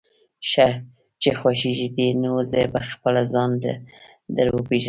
[0.49, 0.67] ښه
[1.21, 3.51] چې خوښېږي دې، نو زه به خپله ځان
[4.35, 4.79] در وپېژنم.